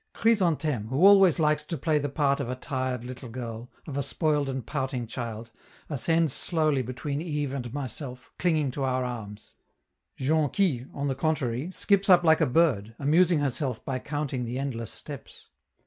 [0.15, 4.01] Chrysantheme, who always likes to play the part of a tired little girl, of a
[4.01, 5.51] spoiled and pouting child,
[5.91, 9.57] ascends slowly between Yves and myself, clinging to our arms.
[10.17, 14.89] Jonquille, on the contrary, skips up like a bird, amusing herself by counting the endless
[14.89, 15.49] steps.